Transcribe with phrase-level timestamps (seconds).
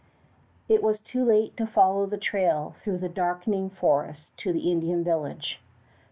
[0.67, 5.03] It was too late to follow the trail through the darkening forest to the Indian
[5.03, 5.61] village.